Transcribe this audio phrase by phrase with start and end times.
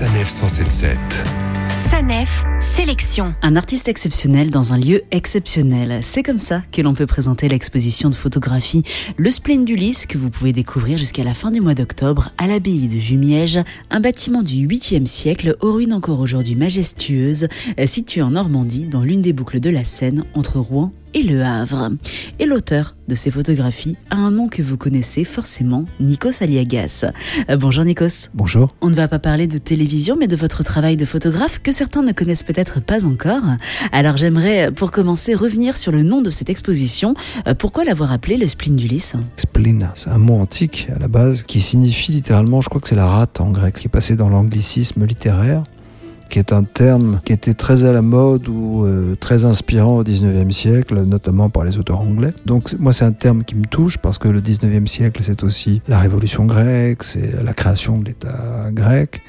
[0.00, 0.96] Sanef 177.
[1.76, 3.34] Sanef, sélection.
[3.42, 6.00] Un artiste exceptionnel dans un lieu exceptionnel.
[6.02, 8.82] C'est comme ça que l'on peut présenter l'exposition de photographie
[9.18, 12.88] Le Spleen d'Ulysse que vous pouvez découvrir jusqu'à la fin du mois d'octobre à l'abbaye
[12.88, 13.60] de Jumièges,
[13.90, 17.48] un bâtiment du 8e siècle aux ruines encore aujourd'hui majestueuses,
[17.84, 21.90] situé en Normandie dans l'une des boucles de la Seine entre Rouen et Le Havre.
[22.38, 27.06] Et l'auteur de ces photographies a un nom que vous connaissez forcément, Nikos Aliagas.
[27.48, 28.28] Euh, bonjour Nikos.
[28.34, 28.68] Bonjour.
[28.80, 32.02] On ne va pas parler de télévision, mais de votre travail de photographe que certains
[32.02, 33.42] ne connaissent peut-être pas encore.
[33.92, 37.14] Alors j'aimerais, pour commencer, revenir sur le nom de cette exposition.
[37.46, 41.42] Euh, pourquoi l'avoir appelé le spleen d'Ulysse Spleen, c'est un mot antique à la base
[41.42, 44.28] qui signifie littéralement, je crois que c'est la rate en grec, qui est passé dans
[44.28, 45.62] l'anglicisme littéraire
[46.30, 50.04] qui est un terme qui était très à la mode ou euh, très inspirant au
[50.04, 52.32] 19e siècle, notamment par les auteurs anglais.
[52.46, 55.82] Donc moi c'est un terme qui me touche parce que le 19e siècle c'est aussi
[55.88, 59.20] la révolution grecque, c'est la création de l'État grec.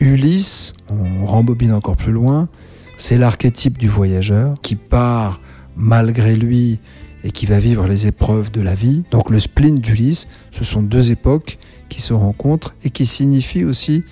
[0.00, 2.48] Ulysse, on rembobine encore plus loin,
[2.96, 5.40] c'est l'archétype du voyageur qui part
[5.76, 6.78] malgré lui
[7.24, 9.02] et qui va vivre les épreuves de la vie.
[9.10, 11.58] Donc le spleen d'Ulysse, ce sont deux époques
[11.88, 14.04] qui se rencontrent et qui signifient aussi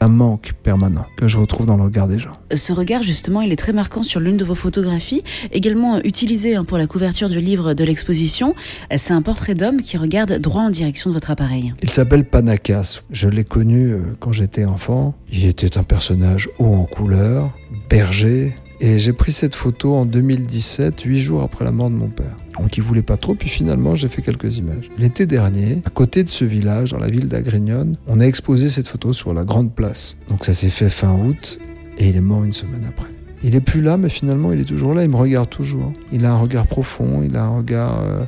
[0.00, 2.36] un manque permanent que je retrouve dans le regard des gens.
[2.54, 6.64] Ce regard, justement, il est très marquant sur l'une de vos photographies, également utilisé hein,
[6.64, 8.54] pour la couverture du livre de l'exposition.
[8.96, 11.74] C'est un portrait d'homme qui regarde droit en direction de votre appareil.
[11.82, 13.02] Il s'appelle Panakas.
[13.10, 15.14] Je l'ai connu euh, quand j'étais enfant.
[15.32, 17.50] Il était un personnage haut en couleur,
[17.88, 22.08] berger, et j'ai pris cette photo en 2017, huit jours après la mort de mon
[22.08, 22.35] père.
[22.58, 24.88] Donc il voulait pas trop, puis finalement j'ai fait quelques images.
[24.98, 28.88] L'été dernier, à côté de ce village, dans la ville d'Agrignone, on a exposé cette
[28.88, 30.16] photo sur la grande place.
[30.28, 31.58] Donc ça s'est fait fin août,
[31.98, 33.08] et il est mort une semaine après.
[33.44, 35.92] Il est plus là, mais finalement il est toujours là, il me regarde toujours.
[36.12, 38.22] Il a un regard profond, il a un regard euh,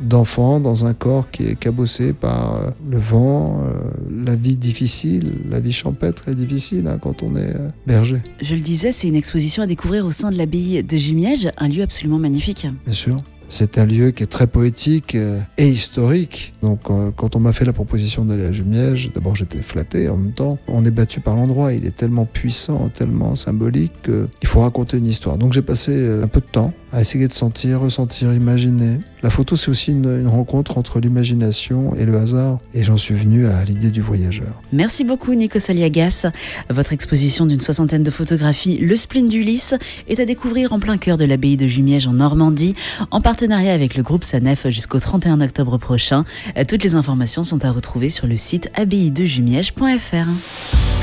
[0.00, 5.32] d'enfant dans un corps qui est cabossé par euh, le vent, euh, la vie difficile,
[5.48, 7.54] la vie champêtre est difficile hein, quand on est
[7.86, 8.20] berger.
[8.42, 11.68] Je le disais, c'est une exposition à découvrir au sein de l'abbaye de Jumièges, un
[11.68, 12.66] lieu absolument magnifique.
[12.84, 13.22] Bien sûr.
[13.52, 15.16] C'est un lieu qui est très poétique
[15.58, 16.52] et historique.
[16.62, 16.82] Donc,
[17.16, 20.08] quand on m'a fait la proposition d'aller à Jumièges, d'abord j'étais flatté.
[20.08, 21.72] En même temps, on est battu par l'endroit.
[21.72, 25.36] Il est tellement puissant, tellement symbolique qu'il faut raconter une histoire.
[25.36, 28.98] Donc, j'ai passé un peu de temps à essayer de sentir, ressentir, imaginer.
[29.22, 32.58] La photo, c'est aussi une, une, rencontre entre l'imagination et le hasard.
[32.74, 34.60] Et j'en suis venu à l'idée du voyageur.
[34.72, 36.26] Merci beaucoup, Nikos Aliagas.
[36.68, 39.74] Votre exposition d'une soixantaine de photographies, Le Spleen d'Ulysse,
[40.08, 42.74] est à découvrir en plein cœur de l'abbaye de Jumièges en Normandie,
[43.10, 46.24] en partenariat avec le groupe SANEF jusqu'au 31 octobre prochain.
[46.68, 50.28] Toutes les informations sont à retrouver sur le site abbayedejumièges.fr.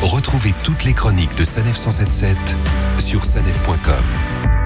[0.02, 2.36] Retrouvez toutes les chroniques de Sanef 177
[3.00, 4.57] sur sanef.com.